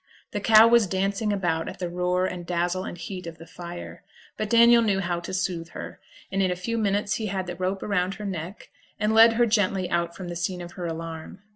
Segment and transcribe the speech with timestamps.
[0.31, 4.01] The cow was dancing about at the roar, and dazzle, and heat of the fire;
[4.35, 5.99] but Daniel knew how to soothe her,
[6.31, 9.45] and in a few minutes he had a rope round her neck, and led her
[9.45, 11.43] gently out from the scene of her alarm.